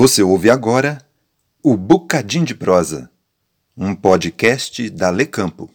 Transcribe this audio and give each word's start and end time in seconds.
Você 0.00 0.22
ouve 0.22 0.48
agora 0.48 1.04
o 1.62 1.76
Bocadinho 1.76 2.46
de 2.46 2.54
Prosa, 2.54 3.10
um 3.76 3.94
podcast 3.94 4.88
da 4.88 5.10
Lecampo. 5.10 5.68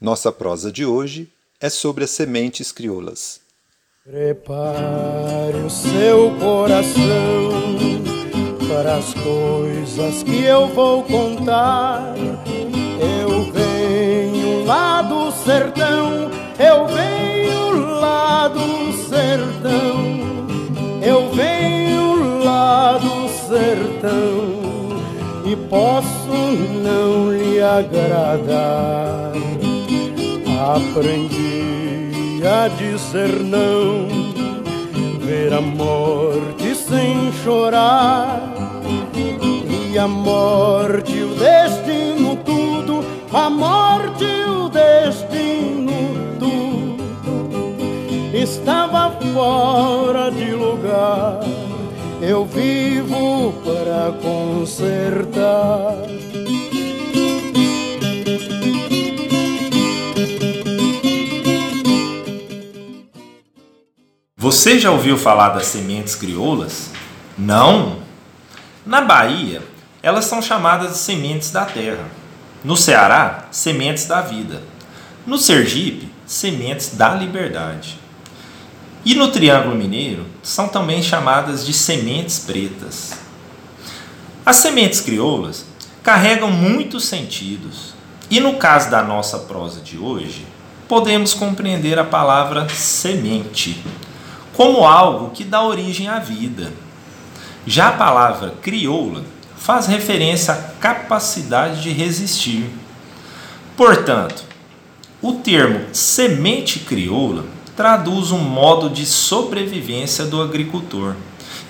Nossa 0.00 0.32
prosa 0.32 0.72
de 0.72 0.84
hoje 0.84 1.32
é 1.60 1.70
sobre 1.70 2.02
as 2.02 2.10
sementes 2.10 2.72
crioulas. 2.72 3.40
Prepare 4.02 5.56
o 5.64 5.70
seu 5.70 6.36
coração 6.36 7.70
para 8.66 8.96
as 8.96 9.14
coisas 9.14 10.24
que 10.24 10.42
eu 10.42 10.66
vou 10.66 11.04
contar. 11.04 12.16
Sertão, 15.50 16.30
eu 16.60 16.86
venho 16.86 18.00
lá 18.00 18.46
do 18.46 18.92
sertão, 18.92 20.20
eu 21.02 21.28
venho 21.30 22.44
lá 22.44 22.98
do 22.98 23.28
sertão 23.28 24.60
e 25.44 25.56
posso 25.68 26.30
não 26.84 27.32
lhe 27.32 27.60
agradar. 27.60 29.32
Aprendi 30.76 32.42
a 32.46 32.68
dizer 32.68 33.40
não, 33.40 34.06
ver 35.18 35.52
a 35.52 35.60
morte 35.60 36.76
sem 36.76 37.32
chorar 37.42 38.40
e 39.92 39.98
a 39.98 40.06
morte, 40.06 41.20
o 41.22 41.34
destino, 41.34 41.89
a 43.32 43.48
morte, 43.48 44.24
o 44.24 44.68
destino, 44.68 46.36
tudo 46.38 47.00
estava 48.34 49.10
fora 49.32 50.30
de 50.30 50.52
lugar. 50.52 51.40
Eu 52.20 52.44
vivo 52.44 53.54
para 53.64 54.12
consertar. 54.20 55.94
Você 64.36 64.78
já 64.78 64.90
ouviu 64.90 65.16
falar 65.16 65.50
das 65.50 65.66
sementes 65.66 66.14
crioulas? 66.14 66.90
Não? 67.38 68.00
Na 68.84 69.00
Bahia, 69.02 69.62
elas 70.02 70.24
são 70.24 70.42
chamadas 70.42 70.92
de 70.92 70.98
sementes 70.98 71.50
da 71.50 71.64
terra. 71.64 72.19
No 72.62 72.76
Ceará, 72.76 73.48
sementes 73.50 74.04
da 74.04 74.20
vida. 74.20 74.62
No 75.26 75.38
Sergipe, 75.38 76.10
sementes 76.26 76.94
da 76.94 77.14
liberdade. 77.14 77.98
E 79.02 79.14
no 79.14 79.28
Triângulo 79.28 79.74
Mineiro, 79.74 80.26
são 80.42 80.68
também 80.68 81.02
chamadas 81.02 81.64
de 81.64 81.72
sementes 81.72 82.40
pretas. 82.40 83.12
As 84.44 84.56
sementes 84.56 85.00
crioulas 85.00 85.64
carregam 86.02 86.50
muitos 86.50 87.06
sentidos. 87.06 87.94
E 88.30 88.40
no 88.40 88.56
caso 88.56 88.90
da 88.90 89.02
nossa 89.02 89.38
prosa 89.38 89.80
de 89.80 89.96
hoje, 89.96 90.46
podemos 90.86 91.32
compreender 91.32 91.98
a 91.98 92.04
palavra 92.04 92.68
semente 92.68 93.82
como 94.54 94.84
algo 94.84 95.30
que 95.30 95.44
dá 95.44 95.62
origem 95.62 96.08
à 96.08 96.18
vida. 96.18 96.70
Já 97.66 97.88
a 97.88 97.92
palavra 97.92 98.54
crioula 98.60 99.24
faz 99.60 99.86
referência 99.86 100.54
à 100.54 100.56
capacidade 100.56 101.82
de 101.82 101.90
resistir. 101.90 102.64
Portanto, 103.76 104.42
o 105.20 105.34
termo 105.34 105.84
semente 105.92 106.78
crioula 106.78 107.44
traduz 107.76 108.30
um 108.30 108.38
modo 108.38 108.88
de 108.88 109.04
sobrevivência 109.04 110.24
do 110.24 110.40
agricultor 110.40 111.14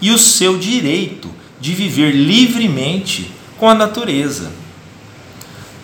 e 0.01 0.13
o 0.13 0.19
seu 0.19 0.57
direito 0.57 1.29
de 1.61 1.75
viver 1.75 2.13
livremente 2.13 3.33
com 3.59 3.69
a 3.69 3.75
natureza. 3.75 4.53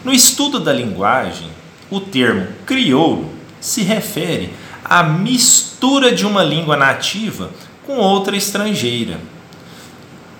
No 0.05 0.13
estudo 0.13 0.61
da 0.61 0.73
linguagem, 0.73 1.49
o 1.91 2.01
termo 2.01 2.47
crioulo 2.65 3.33
se 3.61 3.83
refere 3.83 4.55
à 4.85 5.03
mistura 5.03 6.15
de 6.15 6.25
uma 6.25 6.45
língua 6.45 6.77
nativa 6.77 7.51
com 7.85 7.97
outra 7.99 8.37
estrangeira. 8.37 9.19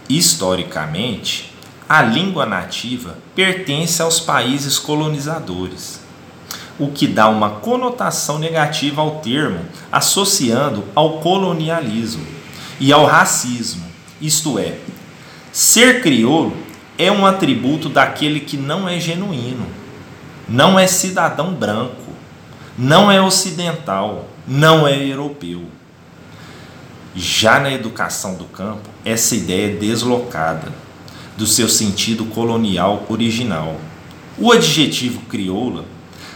Historicamente, 0.09 1.56
a 1.89 2.03
língua 2.03 2.45
nativa 2.45 3.17
pertence 3.35 4.03
aos 4.03 4.19
países 4.19 4.79
colonizadores, 4.79 6.01
o 6.79 6.89
que 6.89 7.07
dá 7.07 7.29
uma 7.29 7.51
conotação 7.51 8.39
negativa 8.39 9.01
ao 9.01 9.21
termo, 9.21 9.61
associando 9.91 10.85
ao 10.95 11.21
colonialismo 11.21 12.27
e 12.81 12.93
ao 12.93 13.07
racismo. 13.07 13.87
Isto 14.21 14.59
é, 14.59 14.79
ser 15.53 16.03
crioulo 16.03 16.57
é 16.99 17.11
um 17.13 17.25
atributo 17.25 17.89
daquele 17.89 18.41
que 18.41 18.57
não 18.57 18.89
é 18.89 18.99
genuíno, 18.99 19.67
não 20.49 20.79
é 20.79 20.87
cidadão 20.87 21.55
branco, 21.55 22.13
não 22.77 23.11
é 23.13 23.23
ocidental, 23.23 24.29
não 24.47 24.89
é 24.89 24.97
europeu. 24.97 25.63
Já 27.15 27.61
na 27.61 27.73
educação 27.73 28.35
do 28.35 28.45
campo, 28.45 28.89
essa 29.05 29.35
ideia 29.35 29.73
é 29.73 29.77
deslocada 29.77 30.86
do 31.37 31.47
seu 31.47 31.69
sentido 31.69 32.25
colonial 32.27 33.05
original. 33.09 33.81
O 34.39 34.53
adjetivo 34.53 35.21
crioula, 35.23 35.85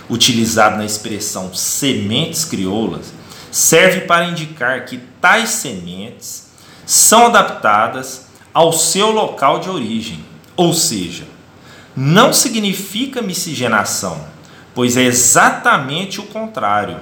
utilizado 0.09 0.77
na 0.77 0.85
expressão 0.85 1.55
sementes 1.55 2.45
crioulas, 2.45 3.13
serve 3.51 4.03
para 4.03 4.27
indicar 4.27 4.85
que 4.85 4.99
tais 5.21 5.51
sementes 5.51 6.51
são 6.87 7.27
adaptadas 7.27 8.27
ao 8.53 8.73
seu 8.73 9.11
local 9.11 9.61
de 9.61 9.71
origem, 9.71 10.25
ou 10.57 10.73
seja, 10.75 11.25
não 11.97 12.33
significa 12.33 13.23
miscigenação, 13.23 14.25
pois 14.75 14.97
é 14.97 15.03
exatamente 15.03 16.21
o 16.21 16.25
contrário. 16.25 16.99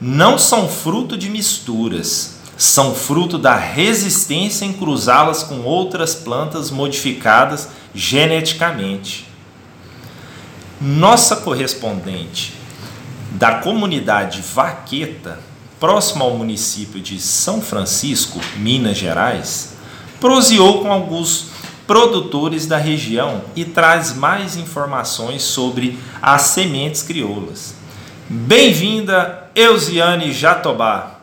Não 0.00 0.36
são 0.36 0.68
fruto 0.68 1.16
de 1.16 1.30
misturas, 1.30 2.41
são 2.62 2.94
fruto 2.94 3.38
da 3.38 3.56
resistência 3.56 4.64
em 4.64 4.72
cruzá-las 4.72 5.42
com 5.42 5.62
outras 5.62 6.14
plantas 6.14 6.70
modificadas 6.70 7.68
geneticamente. 7.92 9.26
Nossa 10.80 11.34
correspondente 11.34 12.54
da 13.32 13.56
comunidade 13.56 14.42
Vaqueta, 14.54 15.40
próxima 15.80 16.24
ao 16.24 16.36
município 16.36 17.00
de 17.00 17.20
São 17.20 17.60
Francisco, 17.60 18.38
Minas 18.56 18.96
Gerais, 18.96 19.74
proseou 20.20 20.82
com 20.82 20.92
alguns 20.92 21.46
produtores 21.84 22.64
da 22.64 22.78
região 22.78 23.42
e 23.56 23.64
traz 23.64 24.14
mais 24.14 24.56
informações 24.56 25.42
sobre 25.42 25.98
as 26.22 26.42
sementes 26.42 27.02
crioulas. 27.02 27.74
Bem-vinda, 28.28 29.50
Eusiane 29.52 30.32
Jatobá. 30.32 31.21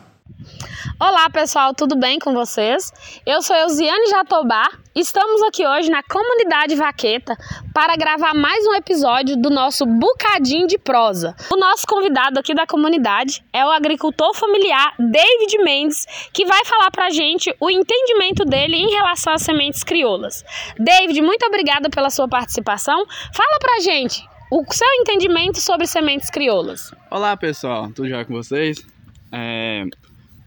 Olá 1.02 1.30
pessoal, 1.30 1.72
tudo 1.72 1.96
bem 1.96 2.18
com 2.18 2.34
vocês? 2.34 2.92
Eu 3.24 3.40
sou 3.40 3.56
Eusiane 3.56 4.10
Jatobá, 4.10 4.68
estamos 4.94 5.42
aqui 5.44 5.66
hoje 5.66 5.90
na 5.90 6.02
comunidade 6.02 6.76
Vaqueta 6.76 7.34
para 7.72 7.96
gravar 7.96 8.34
mais 8.34 8.66
um 8.66 8.74
episódio 8.74 9.34
do 9.34 9.48
nosso 9.48 9.86
Bocadinho 9.86 10.66
de 10.66 10.76
Prosa. 10.76 11.34
O 11.50 11.56
nosso 11.56 11.86
convidado 11.86 12.38
aqui 12.38 12.54
da 12.54 12.66
comunidade 12.66 13.42
é 13.50 13.64
o 13.64 13.70
agricultor 13.70 14.34
familiar 14.34 14.92
David 14.98 15.64
Mendes, 15.64 16.04
que 16.34 16.44
vai 16.44 16.62
falar 16.66 16.90
para 16.90 17.06
a 17.06 17.10
gente 17.10 17.50
o 17.58 17.70
entendimento 17.70 18.44
dele 18.44 18.76
em 18.76 18.90
relação 18.90 19.32
às 19.32 19.40
sementes 19.40 19.82
crioulas. 19.82 20.44
David, 20.78 21.22
muito 21.22 21.46
obrigada 21.46 21.88
pela 21.88 22.10
sua 22.10 22.28
participação. 22.28 23.06
Fala 23.32 23.58
para 23.58 23.76
a 23.76 23.80
gente 23.80 24.22
o 24.52 24.62
seu 24.70 24.88
entendimento 25.00 25.60
sobre 25.60 25.86
sementes 25.86 26.28
crioulas. 26.28 26.92
Olá 27.10 27.34
pessoal, 27.38 27.90
tudo 27.90 28.06
já 28.06 28.22
com 28.22 28.34
vocês? 28.34 28.84
É, 29.32 29.84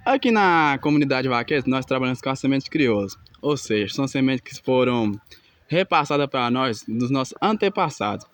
Aqui 0.06 0.32
na 0.32 0.78
comunidade 0.82 1.30
vaqueta, 1.30 1.70
nós 1.70 1.86
trabalhamos 1.86 2.20
com 2.20 2.30
as 2.30 2.38
sementes 2.38 2.68
crioulas, 2.68 3.18
ou 3.42 3.56
seja, 3.56 3.94
são 3.94 4.06
sementes 4.06 4.42
que 4.42 4.62
foram 4.62 5.18
repassadas 5.66 6.28
para 6.28 6.52
nós 6.52 6.84
dos 6.86 7.10
nossos 7.10 7.34
antepassados. 7.42 8.26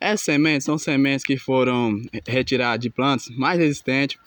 Essas 0.00 0.22
sementes 0.22 0.64
são 0.64 0.78
sementes 0.78 1.26
que 1.26 1.36
foram 1.36 2.00
retiradas 2.26 2.80
de 2.80 2.88
plantas 2.88 3.28
mais 3.36 3.58
resistentes, 3.58 4.18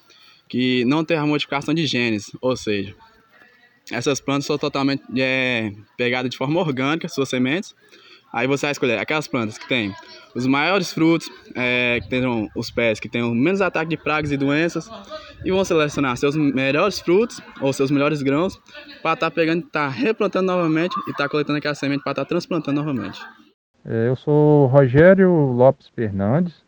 que 0.47 0.85
não 0.85 1.03
têm 1.03 1.17
a 1.17 1.25
modificação 1.25 1.73
de 1.73 1.87
genes, 1.87 2.31
ou 2.39 2.55
seja, 2.55 2.95
essas 3.91 4.21
plantas 4.21 4.45
são 4.45 4.57
totalmente 4.59 5.03
é, 5.17 5.71
pegadas 5.97 6.29
de 6.29 6.37
forma 6.37 6.59
orgânica, 6.59 7.09
suas 7.09 7.29
sementes, 7.29 7.73
Aí 8.33 8.47
você 8.47 8.67
vai 8.67 8.71
escolher 8.71 8.97
aquelas 8.97 9.27
plantas 9.27 9.57
que 9.57 9.67
têm 9.67 9.93
os 10.33 10.47
maiores 10.47 10.93
frutos, 10.93 11.29
é, 11.55 11.99
que 12.01 12.09
tenham 12.09 12.47
os 12.55 12.71
pés 12.71 12.99
que 12.99 13.09
tenham 13.09 13.33
menos 13.35 13.61
ataque 13.61 13.89
de 13.89 13.97
pragas 13.97 14.31
e 14.31 14.37
doenças, 14.37 14.89
e 15.43 15.51
vão 15.51 15.63
selecionar 15.65 16.15
seus 16.15 16.35
melhores 16.35 16.99
frutos 16.99 17.41
ou 17.59 17.73
seus 17.73 17.91
melhores 17.91 18.21
grãos 18.21 18.57
para 19.01 19.13
estar 19.13 19.29
tá 19.29 19.31
pegando, 19.31 19.65
estar 19.65 19.87
tá 19.87 19.89
replantando 19.89 20.47
novamente 20.47 20.95
e 21.07 21.11
estar 21.11 21.23
tá 21.23 21.29
coletando 21.29 21.57
aquela 21.57 21.75
semente 21.75 22.03
para 22.03 22.13
estar 22.13 22.23
tá 22.23 22.29
transplantando 22.29 22.81
novamente. 22.81 23.19
É, 23.83 24.07
eu 24.07 24.15
sou 24.15 24.67
Rogério 24.67 25.29
Lopes 25.31 25.87
Fernandes 25.89 26.63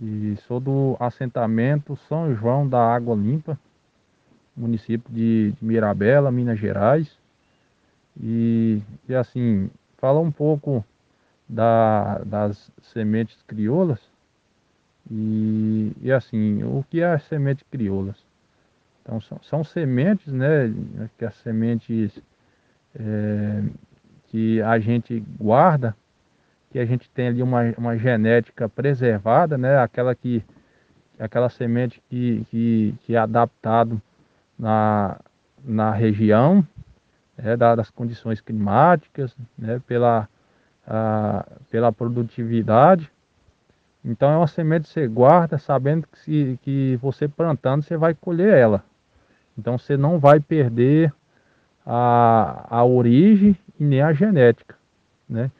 e 0.00 0.36
sou 0.46 0.60
do 0.60 0.96
assentamento 0.98 1.98
São 2.08 2.34
João 2.34 2.66
da 2.66 2.80
Água 2.80 3.14
Limpa, 3.14 3.58
município 4.56 5.12
de, 5.12 5.52
Mirabela, 5.60 6.30
Minas 6.30 6.58
Gerais. 6.58 7.10
E, 8.20 8.80
e 9.08 9.14
assim, 9.14 9.68
fala 10.04 10.20
um 10.20 10.30
pouco 10.30 10.84
da, 11.48 12.18
das 12.26 12.70
sementes 12.92 13.40
crioulas. 13.46 13.98
E, 15.10 15.92
e 16.02 16.12
assim, 16.12 16.62
o 16.62 16.84
que 16.90 17.00
é 17.00 17.06
as 17.06 17.22
sementes 17.22 17.64
crioulas? 17.70 18.16
Então 19.00 19.18
são, 19.22 19.40
são 19.42 19.64
sementes, 19.64 20.30
né? 20.30 20.70
Que 21.16 21.24
as 21.24 21.34
sementes 21.36 22.20
é, 22.94 23.62
que 24.26 24.60
a 24.60 24.78
gente 24.78 25.24
guarda, 25.40 25.96
que 26.70 26.78
a 26.78 26.84
gente 26.84 27.08
tem 27.08 27.28
ali 27.28 27.42
uma, 27.42 27.62
uma 27.78 27.96
genética 27.96 28.68
preservada, 28.68 29.56
né? 29.56 29.78
Aquela 29.78 30.14
que 30.14 30.44
aquela 31.18 31.48
semente 31.48 32.02
que, 32.10 32.44
que, 32.50 32.94
que 33.06 33.14
é 33.14 33.18
adaptado 33.18 34.02
na, 34.58 35.18
na 35.64 35.92
região, 35.92 36.66
né, 37.36 37.56
das 37.56 37.90
condições 37.90 38.40
climáticas, 38.40 39.36
né, 39.56 39.80
pela, 39.86 40.28
a, 40.86 41.46
pela 41.70 41.92
produtividade. 41.92 43.10
Então 44.04 44.30
é 44.30 44.36
uma 44.36 44.46
semente 44.46 44.86
que 44.86 44.92
você 44.92 45.08
guarda 45.08 45.58
sabendo 45.58 46.06
que, 46.06 46.18
se, 46.18 46.58
que 46.62 46.98
você 47.00 47.26
plantando 47.26 47.82
você 47.82 47.96
vai 47.96 48.14
colher 48.14 48.52
ela. 48.52 48.84
Então 49.56 49.78
você 49.78 49.96
não 49.96 50.18
vai 50.18 50.40
perder 50.40 51.12
a, 51.86 52.66
a 52.68 52.84
origem 52.84 53.56
e 53.78 53.84
nem 53.84 54.02
a 54.02 54.12
genética, 54.12 54.76
né? 55.28 55.50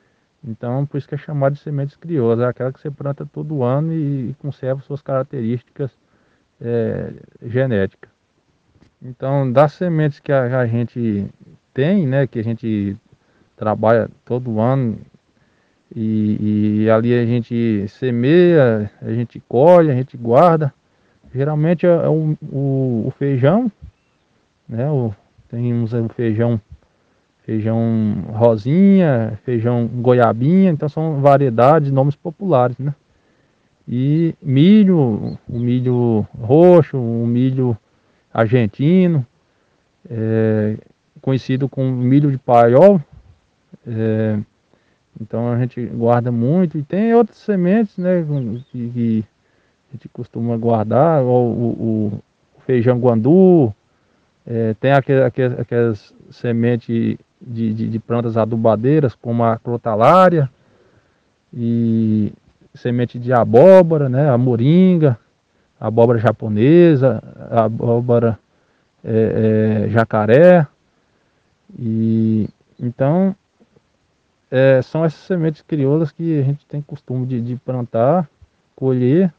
Então 0.46 0.84
por 0.84 0.98
isso 0.98 1.08
que 1.08 1.14
é 1.14 1.18
chamado 1.18 1.54
de 1.54 1.60
sementes 1.60 1.96
crioulas, 1.96 2.40
é 2.40 2.46
aquela 2.46 2.72
que 2.72 2.80
você 2.80 2.90
planta 2.90 3.24
todo 3.24 3.62
ano 3.62 3.92
e, 3.92 4.30
e 4.30 4.34
conserva 4.34 4.82
suas 4.82 5.00
características 5.00 5.90
é, 6.60 7.14
genéticas. 7.42 8.10
Então 9.00 9.50
das 9.50 9.72
sementes 9.72 10.20
que 10.20 10.32
a, 10.32 10.60
a 10.60 10.66
gente 10.66 11.30
tem, 11.74 12.06
né, 12.06 12.26
que 12.26 12.38
a 12.38 12.44
gente 12.44 12.96
trabalha 13.56 14.08
todo 14.24 14.60
ano 14.60 14.98
e, 15.94 16.82
e, 16.84 16.90
ali 16.90 17.14
a 17.14 17.24
gente 17.24 17.86
semeia, 17.88 18.90
a 19.00 19.12
gente 19.12 19.40
colhe, 19.48 19.90
a 19.90 19.94
gente 19.94 20.16
guarda. 20.16 20.74
Geralmente 21.32 21.86
é, 21.86 21.90
é 21.90 22.08
o, 22.08 22.36
o, 22.50 23.04
o, 23.06 23.12
feijão, 23.16 23.70
né? 24.68 24.90
O, 24.90 25.14
temos 25.48 25.92
o 25.92 26.08
feijão, 26.08 26.60
feijão 27.44 28.24
rosinha, 28.32 29.38
feijão 29.44 29.86
goiabinha, 29.86 30.70
então 30.70 30.88
são 30.88 31.20
variedades, 31.20 31.92
nomes 31.92 32.16
populares, 32.16 32.78
né? 32.78 32.92
E 33.86 34.34
milho, 34.42 35.38
o 35.48 35.58
milho 35.58 36.26
roxo, 36.40 36.96
o 36.96 37.26
milho 37.26 37.76
argentino, 38.32 39.24
é, 40.10 40.76
conhecido 41.24 41.70
como 41.70 41.90
milho 41.90 42.30
de 42.30 42.36
paiol. 42.36 43.00
É, 43.86 44.38
então 45.18 45.50
a 45.50 45.58
gente 45.58 45.84
guarda 45.86 46.30
muito 46.30 46.76
e 46.76 46.82
tem 46.82 47.14
outras 47.14 47.38
sementes, 47.38 47.96
né, 47.96 48.22
que, 48.70 48.90
que 48.90 49.24
a 49.88 49.96
gente 49.96 50.08
costuma 50.10 50.54
guardar, 50.58 51.22
o, 51.22 51.26
o, 51.26 52.22
o 52.56 52.60
feijão 52.66 52.98
guandu, 52.98 53.74
é, 54.46 54.74
tem 54.74 54.92
aquelas, 54.92 55.58
aquelas 55.58 56.14
sementes 56.30 57.16
de, 57.40 57.72
de, 57.72 57.88
de, 57.88 57.98
plantas 57.98 58.36
adubadeiras, 58.36 59.14
como 59.14 59.44
a 59.44 59.56
crotalária, 59.56 60.50
e 61.52 62.32
semente 62.74 63.18
de 63.18 63.32
abóbora, 63.32 64.10
né, 64.10 64.28
a 64.28 64.36
moringa, 64.36 65.18
a 65.80 65.86
abóbora 65.86 66.18
japonesa, 66.18 67.22
a 67.50 67.64
abóbora 67.64 68.38
é, 69.02 69.84
é, 69.86 69.88
jacaré, 69.90 70.66
e 71.78 72.48
então 72.78 73.34
é, 74.50 74.80
são 74.82 75.04
essas 75.04 75.20
sementes 75.20 75.62
crioulas 75.62 76.12
que 76.12 76.38
a 76.38 76.42
gente 76.42 76.64
tem 76.66 76.80
costume 76.80 77.26
de, 77.26 77.40
de 77.40 77.56
plantar, 77.56 78.28
colher 78.76 79.32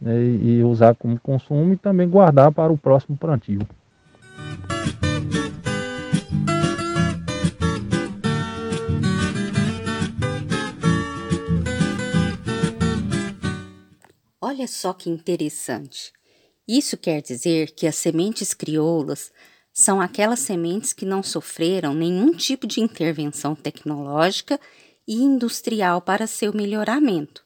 né, 0.00 0.22
e 0.22 0.62
usar 0.62 0.94
como 0.94 1.18
consumo 1.18 1.72
e 1.72 1.76
também 1.76 2.08
guardar 2.08 2.52
para 2.52 2.72
o 2.72 2.76
próximo 2.76 3.16
plantio. 3.16 3.60
Olha 14.40 14.66
só 14.66 14.92
que 14.92 15.08
interessante. 15.08 16.12
Isso 16.68 16.96
quer 16.96 17.22
dizer 17.22 17.74
que 17.74 17.86
as 17.86 17.96
sementes 17.96 18.52
crioulas 18.52 19.32
são 19.72 20.00
aquelas 20.00 20.40
sementes 20.40 20.92
que 20.92 21.06
não 21.06 21.22
sofreram 21.22 21.94
nenhum 21.94 22.32
tipo 22.32 22.66
de 22.66 22.80
intervenção 22.80 23.54
tecnológica 23.54 24.60
e 25.06 25.14
industrial 25.14 26.00
para 26.00 26.26
seu 26.26 26.52
melhoramento. 26.52 27.44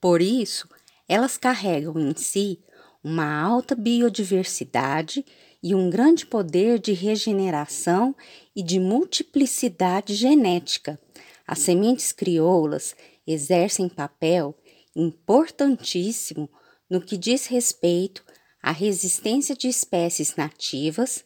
Por 0.00 0.22
isso, 0.22 0.68
elas 1.08 1.36
carregam 1.36 1.98
em 1.98 2.14
si 2.16 2.58
uma 3.02 3.40
alta 3.40 3.74
biodiversidade 3.74 5.24
e 5.62 5.74
um 5.74 5.90
grande 5.90 6.24
poder 6.24 6.78
de 6.78 6.92
regeneração 6.92 8.14
e 8.56 8.62
de 8.62 8.80
multiplicidade 8.80 10.14
genética. 10.14 10.98
As 11.46 11.58
sementes 11.58 12.12
crioulas 12.12 12.96
exercem 13.26 13.88
papel 13.88 14.54
importantíssimo 14.96 16.48
no 16.88 17.00
que 17.00 17.16
diz 17.16 17.46
respeito 17.46 18.24
à 18.62 18.70
resistência 18.70 19.54
de 19.54 19.68
espécies 19.68 20.36
nativas 20.36 21.24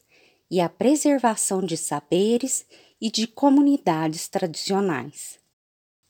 e 0.51 0.61
a 0.61 0.69
preservação 0.69 1.61
de 1.61 1.77
saberes 1.77 2.67
e 3.01 3.11
de 3.11 3.27
comunidades 3.27 4.29
tradicionais. 4.29 5.39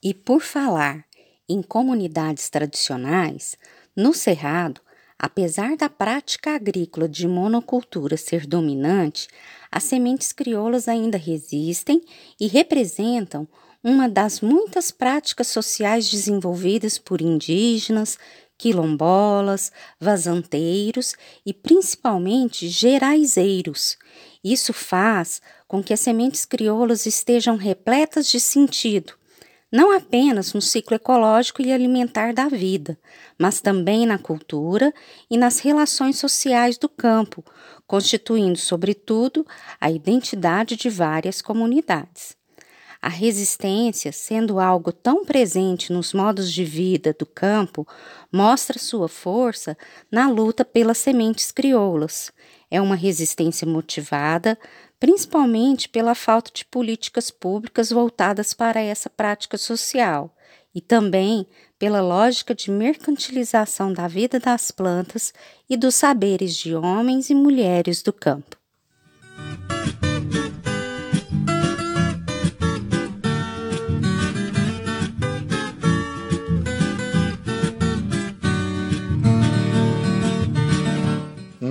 E 0.03 0.15
por 0.15 0.41
falar 0.41 1.05
em 1.49 1.63
comunidades 1.63 2.49
tradicionais, 2.49 3.57
no 3.97 4.15
Cerrado, 4.15 4.81
apesar 5.19 5.77
da 5.77 5.89
prática 5.89 6.55
agrícola 6.55 7.09
de 7.09 7.27
monocultura 7.27 8.17
ser 8.17 8.47
dominante, 8.47 9.29
as 9.71 9.83
sementes 9.85 10.33
crioulas 10.33 10.87
ainda 10.87 11.19
resistem 11.19 12.01
e 12.39 12.47
representam 12.47 13.49
uma 13.83 14.09
das 14.09 14.41
muitas 14.41 14.91
práticas 14.91 15.49
sociais 15.49 16.09
desenvolvidas 16.09 16.99
por 16.99 17.21
indígenas, 17.21 18.19
quilombolas, 18.57 19.71
vazanteiros 20.01 21.15
e 21.47 21.55
principalmente 21.55 22.69
geraizeiros. 22.69 23.97
Isso 24.43 24.73
faz 24.73 25.43
com 25.67 25.83
que 25.83 25.93
as 25.93 26.01
sementes 26.01 26.45
crioulas 26.45 27.07
estejam 27.07 27.57
repletas 27.57 28.31
de 28.31 28.39
sentido, 28.39 29.15
não 29.71 29.95
apenas 29.95 30.55
no 30.55 30.63
ciclo 30.63 30.97
ecológico 30.97 31.61
e 31.61 31.71
alimentar 31.71 32.33
da 32.33 32.49
vida, 32.49 32.99
mas 33.39 33.61
também 33.61 34.07
na 34.07 34.19
cultura 34.19 34.95
e 35.31 35.37
nas 35.37 35.59
relações 35.59 36.19
sociais 36.19 36.79
do 36.79 36.89
campo, 36.89 37.45
constituindo, 37.87 38.59
sobretudo, 38.59 39.47
a 39.79 39.91
identidade 39.91 40.75
de 40.75 40.89
várias 40.89 41.43
comunidades. 41.43 42.38
A 43.01 43.09
resistência, 43.09 44.11
sendo 44.11 44.59
algo 44.59 44.93
tão 44.93 45.25
presente 45.25 45.93
nos 45.93 46.13
modos 46.13 46.53
de 46.53 46.65
vida 46.65 47.15
do 47.17 47.25
campo, 47.25 47.87
mostra 48.33 48.79
sua 48.79 49.09
força 49.09 49.79
na 50.11 50.29
luta 50.29 50.65
pelas 50.65 50.99
sementes 50.99 51.53
crioulas. 51.53 52.33
É 52.71 52.81
uma 52.81 52.97
resistência 52.97 53.67
motivada 53.67 54.59
principalmente 55.01 55.89
pela 55.89 56.15
falta 56.15 56.51
de 56.53 56.65
políticas 56.65 57.31
públicas 57.31 57.91
voltadas 57.91 58.53
para 58.53 58.81
essa 58.81 59.09
prática 59.09 59.57
social 59.57 60.35
e 60.75 60.81
também 60.81 61.47
pela 61.79 62.01
lógica 62.01 62.55
de 62.55 62.71
mercantilização 62.71 63.93
da 63.93 64.09
vida 64.09 64.41
das 64.41 64.71
plantas 64.71 65.33
e 65.71 65.77
dos 65.77 65.95
saberes 65.95 66.57
de 66.57 66.75
homens 66.75 67.31
e 67.31 67.35
mulheres 67.35 68.03
do 68.03 68.13
campo. 68.13 68.58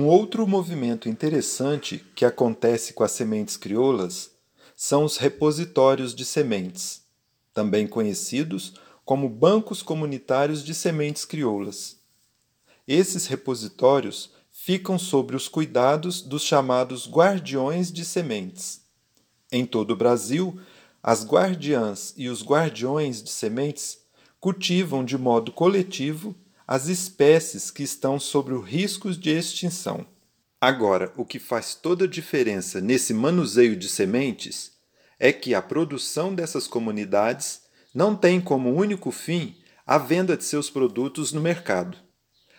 Outro 0.08 0.46
movimento 0.46 1.08
interessante 1.08 2.04
que 2.14 2.24
acontece 2.24 2.92
com 2.92 3.04
as 3.04 3.12
sementes 3.12 3.56
crioulas 3.56 4.30
são 4.74 5.04
os 5.04 5.16
repositórios 5.16 6.14
de 6.14 6.24
sementes, 6.24 7.02
também 7.52 7.86
conhecidos 7.86 8.74
como 9.04 9.28
bancos 9.28 9.82
comunitários 9.82 10.64
de 10.64 10.74
sementes 10.74 11.24
crioulas. 11.24 11.98
Esses 12.86 13.26
repositórios 13.26 14.30
ficam 14.50 14.98
sob 14.98 15.34
os 15.34 15.48
cuidados 15.48 16.22
dos 16.22 16.42
chamados 16.42 17.08
guardiões 17.08 17.92
de 17.92 18.04
sementes. 18.04 18.82
Em 19.50 19.64
todo 19.64 19.92
o 19.92 19.96
Brasil, 19.96 20.60
as 21.02 21.24
guardiãs 21.24 22.12
e 22.16 22.28
os 22.28 22.42
guardiões 22.42 23.22
de 23.22 23.30
sementes 23.30 23.98
cultivam 24.40 25.04
de 25.04 25.16
modo 25.16 25.52
coletivo 25.52 26.34
as 26.68 26.86
espécies 26.86 27.70
que 27.70 27.82
estão 27.82 28.20
sobre 28.20 28.52
o 28.52 28.60
risco 28.60 29.10
de 29.10 29.30
extinção. 29.30 30.06
Agora, 30.60 31.10
o 31.16 31.24
que 31.24 31.38
faz 31.38 31.74
toda 31.74 32.04
a 32.04 32.08
diferença 32.08 32.78
nesse 32.78 33.14
manuseio 33.14 33.74
de 33.74 33.88
sementes 33.88 34.72
é 35.18 35.32
que 35.32 35.54
a 35.54 35.62
produção 35.62 36.34
dessas 36.34 36.66
comunidades 36.66 37.62
não 37.94 38.14
tem 38.14 38.38
como 38.38 38.74
único 38.74 39.10
fim 39.10 39.56
a 39.86 39.96
venda 39.96 40.36
de 40.36 40.44
seus 40.44 40.68
produtos 40.68 41.32
no 41.32 41.40
mercado. 41.40 41.96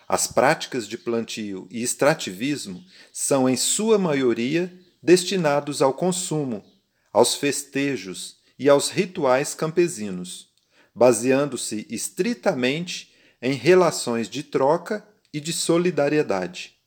As 0.07 0.25
práticas 0.25 0.87
de 0.87 0.97
plantio 0.97 1.67
e 1.69 1.83
extrativismo 1.83 2.83
são, 3.13 3.47
em 3.47 3.55
sua 3.55 3.99
maioria, 3.99 4.73
destinados 5.03 5.83
ao 5.83 5.93
consumo, 5.93 6.65
aos 7.13 7.35
festejos 7.35 8.37
e 8.57 8.67
aos 8.67 8.89
rituais 8.89 9.53
campesinos, 9.53 10.49
baseando-se 10.95 11.85
estritamente 11.91 13.08
em 13.41 13.53
relações 13.53 14.29
de 14.29 14.43
troca 14.43 15.07
e 15.33 15.39
de 15.39 15.53
solidariedade. 15.53 16.77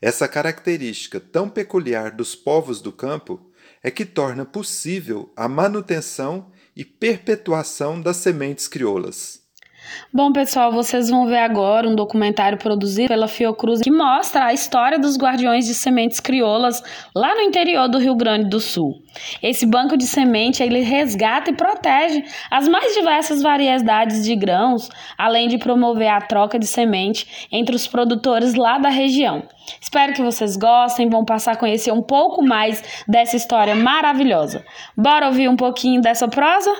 Essa 0.00 0.28
característica 0.28 1.18
tão 1.18 1.48
peculiar 1.48 2.12
dos 2.12 2.34
povos 2.34 2.80
do 2.80 2.92
campo 2.92 3.50
é 3.82 3.90
que 3.90 4.06
torna 4.06 4.44
possível 4.44 5.32
a 5.36 5.48
manutenção 5.48 6.52
e 6.76 6.84
perpetuação 6.84 8.00
das 8.00 8.18
sementes 8.18 8.68
crioulas. 8.68 9.47
Bom, 10.12 10.32
pessoal, 10.32 10.72
vocês 10.72 11.10
vão 11.10 11.26
ver 11.26 11.38
agora 11.38 11.88
um 11.88 11.94
documentário 11.94 12.58
produzido 12.58 13.08
pela 13.08 13.28
Fiocruz 13.28 13.80
que 13.80 13.90
mostra 13.90 14.46
a 14.46 14.52
história 14.52 14.98
dos 14.98 15.16
guardiões 15.18 15.66
de 15.66 15.74
sementes 15.74 16.20
crioulas 16.20 16.82
lá 17.14 17.34
no 17.34 17.42
interior 17.42 17.88
do 17.88 17.98
Rio 17.98 18.14
Grande 18.14 18.48
do 18.48 18.60
Sul. 18.60 19.02
Esse 19.42 19.66
banco 19.66 19.96
de 19.96 20.06
semente 20.06 20.62
ele 20.62 20.80
resgata 20.80 21.50
e 21.50 21.54
protege 21.54 22.24
as 22.50 22.68
mais 22.68 22.94
diversas 22.94 23.42
variedades 23.42 24.24
de 24.24 24.34
grãos, 24.34 24.88
além 25.16 25.48
de 25.48 25.58
promover 25.58 26.08
a 26.08 26.20
troca 26.20 26.58
de 26.58 26.66
semente 26.66 27.48
entre 27.50 27.74
os 27.74 27.86
produtores 27.86 28.54
lá 28.54 28.78
da 28.78 28.88
região. 28.88 29.42
Espero 29.80 30.12
que 30.12 30.22
vocês 30.22 30.56
gostem, 30.56 31.08
vão 31.08 31.24
passar 31.24 31.52
a 31.52 31.56
conhecer 31.56 31.92
um 31.92 32.02
pouco 32.02 32.42
mais 32.42 33.04
dessa 33.06 33.36
história 33.36 33.74
maravilhosa. 33.74 34.64
Bora 34.96 35.26
ouvir 35.26 35.48
um 35.48 35.56
pouquinho 35.56 36.00
dessa 36.00 36.28
prosa? 36.28 36.70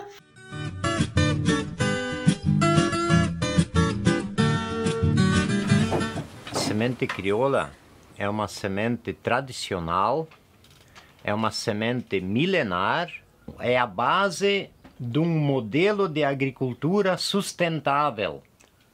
Semente 6.78 7.08
crioula 7.08 7.72
é 8.16 8.28
uma 8.28 8.46
semente 8.46 9.12
tradicional, 9.12 10.28
é 11.24 11.34
uma 11.34 11.50
semente 11.50 12.20
milenar, 12.20 13.12
é 13.58 13.76
a 13.76 13.84
base 13.84 14.70
de 14.96 15.18
um 15.18 15.26
modelo 15.26 16.08
de 16.08 16.22
agricultura 16.22 17.16
sustentável. 17.16 18.44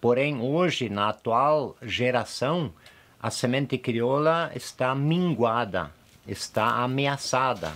Porém, 0.01 0.41
hoje, 0.41 0.89
na 0.89 1.11
atual 1.11 1.77
geração, 1.83 2.73
a 3.21 3.31
semente 3.31 3.77
crioula 3.77 4.51
está 4.55 4.95
minguada, 4.95 5.91
está 6.27 6.83
ameaçada. 6.83 7.75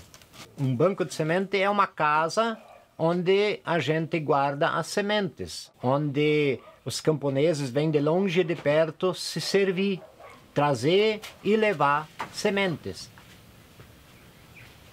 Um 0.59 0.75
banco 0.75 1.05
de 1.05 1.12
semente 1.12 1.61
é 1.61 1.69
uma 1.69 1.87
casa 1.87 2.57
onde 2.97 3.61
a 3.62 3.79
gente 3.79 4.19
guarda 4.21 4.71
as 4.71 4.87
sementes, 4.87 5.71
onde 5.83 6.59
os 6.88 7.02
camponeses 7.02 7.68
vêm 7.68 7.90
de 7.90 8.00
longe 8.00 8.40
e 8.40 8.45
de 8.45 8.57
perto 8.57 9.12
se 9.12 9.42
servir, 9.42 10.00
trazer 10.54 11.21
e 11.45 11.54
levar 11.54 12.09
sementes. 12.33 13.11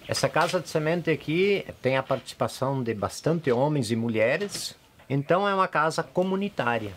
Essa 0.06 0.28
casa 0.28 0.60
de 0.60 0.68
semente 0.68 1.10
aqui 1.10 1.64
tem 1.80 1.96
a 1.96 2.02
participação 2.02 2.82
de 2.82 2.92
bastante 2.92 3.50
homens 3.50 3.90
e 3.90 3.96
mulheres, 3.96 4.76
então 5.08 5.48
é 5.48 5.54
uma 5.54 5.66
casa 5.66 6.02
comunitária. 6.02 6.92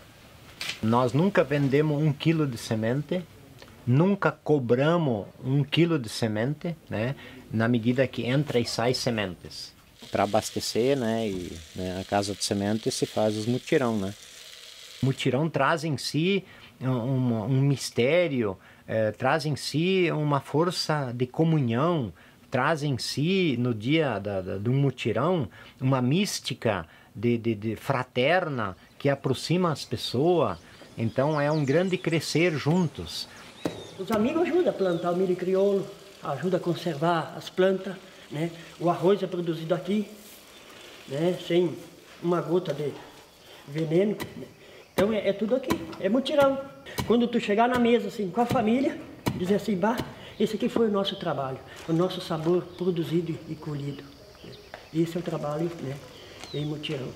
Nós 0.82 1.14
nunca 1.14 1.42
vendemos 1.42 2.00
um 2.00 2.12
quilo 2.12 2.46
de 2.46 2.58
semente, 2.58 3.24
nunca 3.86 4.30
cobramos 4.30 5.26
um 5.42 5.64
quilo 5.64 5.98
de 5.98 6.10
semente, 6.10 6.76
né? 6.90 7.16
Na 7.50 7.66
medida 7.66 8.06
que 8.06 8.26
entra 8.26 8.60
e 8.60 8.66
sai 8.66 8.92
sementes. 8.92 9.74
Para 10.12 10.24
abastecer, 10.24 10.96
né? 10.96 11.26
E 11.26 11.56
né, 11.74 11.98
a 12.00 12.04
casa 12.04 12.34
de 12.34 12.44
semente 12.44 12.90
se 12.90 13.06
faz 13.06 13.34
os 13.36 13.46
mutirão, 13.46 13.96
né? 13.96 14.14
Mutirão 15.02 15.48
traz 15.48 15.84
em 15.84 15.96
si 15.96 16.44
um, 16.80 17.44
um 17.44 17.60
mistério, 17.60 18.56
é, 18.86 19.12
traz 19.12 19.46
em 19.46 19.56
si 19.56 20.10
uma 20.10 20.40
força 20.40 21.12
de 21.14 21.26
comunhão, 21.26 22.12
traz 22.50 22.82
em 22.82 22.98
si, 22.98 23.56
no 23.58 23.74
dia 23.74 24.18
da, 24.18 24.40
da, 24.40 24.58
do 24.58 24.72
mutirão, 24.72 25.48
uma 25.80 26.02
mística 26.02 26.86
de, 27.14 27.38
de, 27.38 27.54
de 27.54 27.76
fraterna 27.76 28.76
que 28.98 29.08
aproxima 29.08 29.70
as 29.70 29.84
pessoas. 29.84 30.58
Então 30.96 31.40
é 31.40 31.50
um 31.50 31.64
grande 31.64 31.96
crescer 31.96 32.52
juntos. 32.52 33.28
Os 33.98 34.10
amigos 34.10 34.42
ajudam 34.42 34.70
a 34.70 34.72
plantar 34.72 35.12
o 35.12 35.16
milho 35.16 35.36
crioulo, 35.36 35.86
ajuda 36.22 36.56
a 36.56 36.60
conservar 36.60 37.34
as 37.36 37.48
plantas, 37.48 37.94
né? 38.30 38.50
O 38.78 38.88
arroz 38.88 39.22
é 39.22 39.26
produzido 39.26 39.74
aqui, 39.74 40.06
né? 41.08 41.38
Sem 41.46 41.76
uma 42.22 42.40
gota 42.40 42.72
de 42.72 42.92
veneno. 43.68 44.16
Né? 44.36 44.46
Então 45.00 45.14
é, 45.14 45.30
é, 45.30 45.32
tudo 45.32 45.56
aqui, 45.56 45.70
é 45.98 46.10
mutirão. 46.10 46.60
Quando 47.06 47.26
tu 47.26 47.40
chegar 47.40 47.66
na 47.66 47.78
mesa 47.78 48.08
assim 48.08 48.28
com 48.28 48.42
a 48.42 48.44
família, 48.44 49.00
dizer 49.34 49.54
assim, 49.54 49.74
bah, 49.74 49.96
esse 50.38 50.56
aqui 50.56 50.68
foi 50.68 50.88
o 50.88 50.90
nosso 50.90 51.16
trabalho, 51.16 51.56
o 51.88 51.92
nosso 51.94 52.20
sabor 52.20 52.62
produzido 52.76 53.34
e 53.48 53.54
colhido. 53.54 54.04
Esse 54.94 55.16
é 55.16 55.20
o 55.20 55.22
trabalho 55.22 55.70
né, 55.82 55.96
em 56.52 56.66
mutirão. 56.66 57.08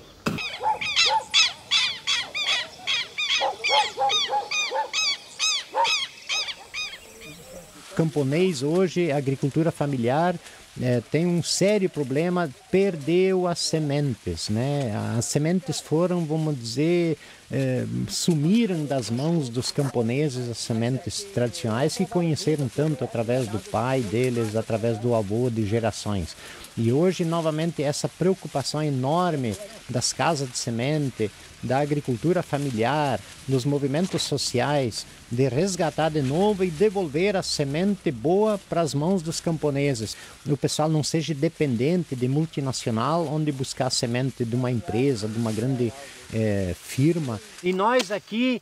Camponês 7.95 8.63
hoje, 8.63 9.11
agricultura 9.11 9.69
familiar, 9.69 10.33
é, 10.81 11.01
tem 11.09 11.25
um 11.25 11.41
sério 11.41 11.89
problema, 11.89 12.49
perdeu 12.69 13.47
as 13.47 13.59
sementes, 13.59 14.49
né? 14.49 14.93
As 15.17 15.25
sementes 15.25 15.79
foram, 15.79 16.25
vamos 16.25 16.57
dizer, 16.59 17.17
é, 17.49 17.85
sumiram 18.09 18.83
das 18.85 19.09
mãos 19.09 19.47
dos 19.47 19.71
camponeses 19.71 20.49
as 20.49 20.57
sementes 20.57 21.23
tradicionais 21.33 21.95
que 21.95 22.05
conheceram 22.05 22.67
tanto 22.67 23.05
através 23.05 23.47
do 23.47 23.59
pai 23.59 24.01
deles, 24.01 24.55
através 24.55 24.97
do 24.97 25.15
avô 25.15 25.49
de 25.49 25.65
gerações. 25.65 26.35
E 26.77 26.91
hoje, 26.91 27.23
novamente, 27.23 27.81
essa 27.81 28.09
preocupação 28.09 28.83
enorme 28.83 29.55
das 29.89 30.11
casas 30.11 30.49
de 30.49 30.57
semente, 30.57 31.31
da 31.63 31.79
agricultura 31.79 32.43
familiar, 32.43 33.19
dos 33.47 33.63
movimentos 33.63 34.21
sociais, 34.23 35.05
de 35.31 35.47
resgatar 35.47 36.09
de 36.09 36.21
novo 36.21 36.63
e 36.63 36.69
devolver 36.69 37.35
a 37.37 37.41
semente 37.41 38.11
boa 38.11 38.59
para 38.69 38.81
as 38.81 38.93
mãos 38.93 39.21
dos 39.21 39.39
camponeses. 39.39 40.17
O 40.45 40.57
pessoal 40.57 40.89
não 40.89 41.01
seja 41.01 41.33
dependente 41.33 42.15
de 42.15 42.27
multinacional, 42.27 43.25
onde 43.25 43.51
buscar 43.53 43.89
semente 43.89 44.43
de 44.43 44.55
uma 44.55 44.69
empresa, 44.69 45.29
de 45.29 45.37
uma 45.37 45.53
grande 45.53 45.93
é, 46.33 46.75
firma. 46.77 47.39
E 47.63 47.71
nós 47.71 48.11
aqui, 48.11 48.61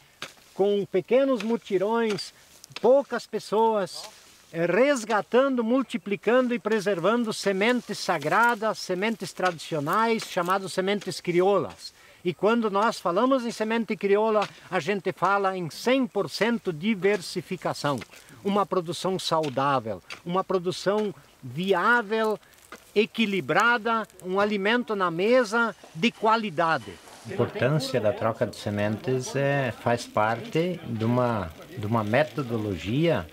com 0.54 0.86
pequenos 0.86 1.42
mutirões, 1.42 2.32
poucas 2.80 3.26
pessoas, 3.26 4.04
resgatando, 4.54 5.64
multiplicando 5.64 6.54
e 6.54 6.60
preservando 6.60 7.34
sementes 7.34 7.98
sagradas, 7.98 8.78
sementes 8.78 9.34
tradicionais, 9.34 10.24
chamadas 10.30 10.72
sementes 10.72 11.20
crioulas. 11.20 11.92
E 12.24 12.34
quando 12.34 12.70
nós 12.70 13.00
falamos 13.00 13.46
em 13.46 13.52
semente 13.52 13.98
crioula, 13.98 14.48
a 14.70 14.80
gente 14.80 15.12
fala 15.12 15.58
em 15.58 15.68
100% 15.68 16.72
diversificação. 16.72 18.00
Uma 18.46 18.66
produção 18.66 19.18
saudável, 19.18 20.02
uma 20.24 20.44
produção 20.44 21.14
viável, 21.42 22.40
equilibrada, 22.96 24.08
um 24.24 24.40
alimento 24.40 24.96
na 24.96 25.10
mesa 25.10 25.76
de 25.96 26.12
qualidade. 26.12 26.94
A 27.28 27.34
importância 27.34 28.00
da 28.00 28.14
troca 28.14 28.46
de 28.46 28.56
sementes 28.56 29.36
é, 29.36 29.74
faz 29.82 30.06
parte 30.06 30.80
de 30.86 31.04
uma, 31.04 31.52
de 31.78 31.86
uma 31.86 32.04
metodologia 32.04 33.26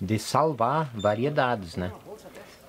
de 0.00 0.18
salvar 0.18 0.90
variedades, 0.94 1.76
né? 1.76 1.92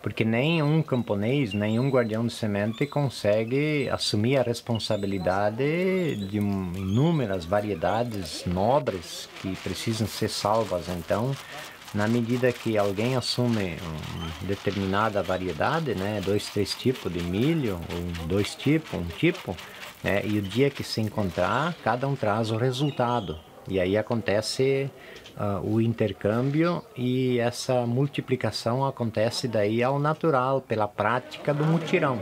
Porque 0.01 0.23
nenhum 0.23 0.81
camponês, 0.81 1.53
nenhum 1.53 1.89
guardião 1.89 2.25
de 2.25 2.31
semente 2.31 2.87
consegue 2.87 3.89
assumir 3.89 4.37
a 4.37 4.43
responsabilidade 4.43 6.15
de 6.27 6.37
inúmeras 6.37 7.43
variedades 7.43 8.45
nobres 8.45 9.27
que 9.41 9.53
precisam 9.57 10.07
ser 10.07 10.29
salvas. 10.29 10.87
Então, 10.87 11.35
na 11.93 12.07
medida 12.07 12.51
que 12.53 12.77
alguém 12.77 13.17
assume 13.17 13.77
uma 13.83 14.47
determinada 14.47 15.21
variedade, 15.21 15.93
né, 15.95 16.21
dois, 16.23 16.47
três 16.47 16.73
tipos 16.73 17.11
de 17.11 17.21
milho, 17.21 17.79
ou 17.91 18.27
dois 18.27 18.55
tipos, 18.55 18.93
um 18.93 19.05
tipo, 19.17 19.55
né, 20.01 20.21
e 20.23 20.37
o 20.37 20.41
dia 20.41 20.69
que 20.69 20.83
se 20.83 21.01
encontrar, 21.01 21.75
cada 21.83 22.07
um 22.07 22.15
traz 22.15 22.51
o 22.51 22.57
resultado. 22.57 23.37
E 23.67 23.79
aí 23.79 23.97
acontece 23.97 24.89
uh, 25.37 25.59
o 25.63 25.81
intercâmbio 25.81 26.83
e 26.95 27.39
essa 27.39 27.85
multiplicação 27.85 28.85
acontece 28.85 29.47
daí 29.47 29.83
ao 29.83 29.99
natural, 29.99 30.61
pela 30.61 30.87
prática 30.87 31.53
do 31.53 31.65
mutirão. 31.65 32.19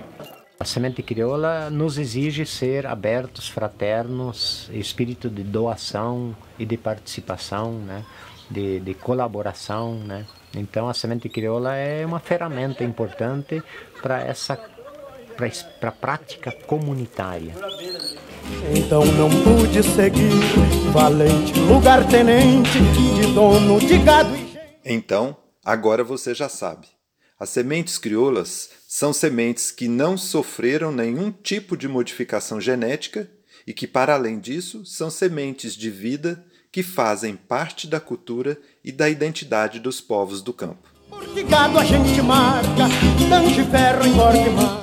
A 0.59 0.65
semente 0.65 1.03
crioula 1.03 1.69
nos 1.69 1.99
exige 1.99 2.45
ser 2.45 2.87
abertos, 2.87 3.47
fraternos, 3.47 4.69
espírito 4.73 5.29
de 5.29 5.43
doação 5.43 6.35
e 6.57 6.65
de 6.65 6.75
participação, 6.75 7.73
né? 7.73 8.03
de, 8.49 8.79
de 8.79 8.93
colaboração. 8.95 9.95
Né? 9.95 10.25
Então 10.55 10.89
a 10.89 10.93
semente 10.93 11.29
crioula 11.29 11.75
é 11.75 12.05
uma 12.05 12.19
ferramenta 12.19 12.83
importante 12.83 13.61
para 14.01 14.19
essa 14.21 14.57
para 15.37 15.89
a 15.89 15.91
prática 15.91 16.51
comunitária. 16.51 17.53
Então 18.75 19.05
não 19.05 19.29
pude 19.29 19.83
seguir, 19.83 20.31
valente 20.91 21.59
lugar-tenente 21.59 22.79
de 23.15 23.33
dono 23.33 23.79
de 23.79 23.99
gado 23.99 24.35
e... 24.35 24.57
Então, 24.83 25.37
agora 25.63 26.03
você 26.03 26.33
já 26.33 26.49
sabe. 26.49 26.87
As 27.39 27.49
sementes 27.49 27.99
crioulas 27.99 28.69
são 28.87 29.13
sementes 29.13 29.69
que 29.69 29.87
não 29.87 30.17
sofreram 30.17 30.91
nenhum 30.91 31.31
tipo 31.31 31.77
de 31.77 31.87
modificação 31.87 32.59
genética 32.59 33.29
e 33.65 33.73
que, 33.73 33.85
para 33.85 34.15
além 34.15 34.39
disso, 34.39 34.85
são 34.85 35.11
sementes 35.11 35.75
de 35.75 35.91
vida 35.91 36.43
que 36.71 36.81
fazem 36.81 37.35
parte 37.35 37.85
da 37.85 37.99
cultura 37.99 38.57
e 38.83 38.91
da 38.91 39.07
identidade 39.07 39.79
dos 39.79 40.01
povos 40.01 40.41
do 40.41 40.51
campo. 40.51 40.96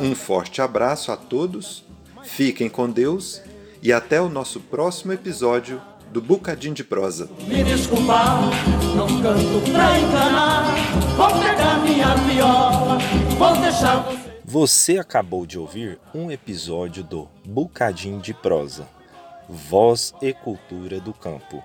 Um 0.01 0.15
forte 0.15 0.63
abraço 0.63 1.13
a 1.13 1.17
todos, 1.17 1.85
fiquem 2.23 2.69
com 2.69 2.91
Deus 2.91 3.43
e 3.83 3.93
até 3.93 4.21
o 4.21 4.29
nosso 4.29 4.61
próximo 4.61 5.13
episódio 5.13 5.81
do 6.11 6.21
Bucadinho 6.21 6.75
de 6.75 6.85
Prosa. 6.85 7.29
Me 7.47 7.65
desculpar, 7.65 8.41
não 8.97 9.07
canto 9.21 9.73
pra 9.73 9.99
enganar, 9.99 10.75
vou 11.17 11.29
pegar 11.41 11.81
minha 11.83 12.15
viola, 12.15 12.99
vou 13.37 13.57
deixar 13.61 13.97
você. 13.97 14.35
Você 14.45 14.99
acabou 14.99 15.45
de 15.45 15.59
ouvir 15.59 15.99
um 16.15 16.31
episódio 16.31 17.03
do 17.03 17.29
Bucadinho 17.45 18.21
de 18.21 18.33
Prosa, 18.33 18.87
Voz 19.49 20.15
e 20.23 20.33
Cultura 20.33 21.01
do 21.01 21.13
Campo, 21.13 21.63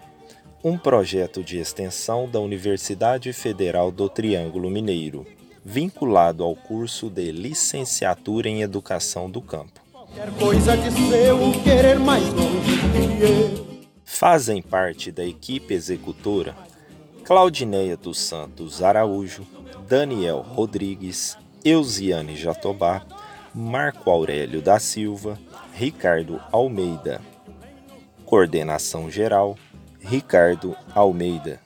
um 0.63 0.77
projeto 0.77 1.43
de 1.43 1.57
extensão 1.57 2.27
da 2.27 2.39
Universidade 2.39 3.31
Federal 3.31 3.91
do 3.91 4.09
Triângulo 4.09 4.69
Mineiro, 4.69 5.25
vinculado 5.63 6.43
ao 6.43 6.55
curso 6.55 7.09
de 7.09 7.31
Licenciatura 7.31 8.49
em 8.49 8.61
Educação 8.61 9.29
do 9.29 9.41
Campo. 9.41 9.79
Coisa 10.37 10.75
de 10.75 10.91
seu 10.91 11.37
querer 11.63 11.99
mais 11.99 12.27
longe 12.33 12.77
que 12.91 13.23
eu. 13.23 13.69
Fazem 14.03 14.61
parte 14.61 15.11
da 15.11 15.23
equipe 15.23 15.73
executora 15.73 16.55
Claudineia 17.23 17.95
dos 17.95 18.19
Santos 18.19 18.81
Araújo, 18.81 19.45
Daniel 19.87 20.39
Rodrigues, 20.39 21.37
Eusiane 21.63 22.35
Jatobá, 22.35 23.05
Marco 23.53 24.09
Aurélio 24.09 24.61
da 24.61 24.79
Silva, 24.79 25.37
Ricardo 25.73 26.41
Almeida. 26.51 27.21
Coordenação 28.25 29.09
geral: 29.11 29.57
Ricardo 29.99 30.75
Almeida. 30.93 31.59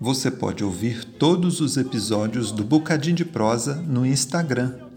Você 0.00 0.30
pode 0.30 0.64
ouvir 0.64 1.04
todos 1.04 1.60
os 1.60 1.76
episódios 1.76 2.50
do 2.50 2.64
Bocadinho 2.64 3.16
de 3.16 3.24
Prosa 3.24 3.74
no 3.74 4.06
Instagram 4.06 4.90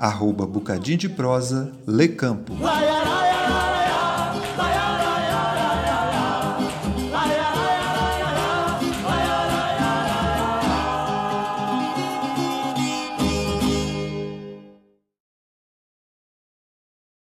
arroba 0.00 0.46
Bocadinho 0.46 0.96
de 0.96 1.10
Prosa, 1.10 1.70
Lecampo. 1.86 2.56
Campo. 2.56 2.89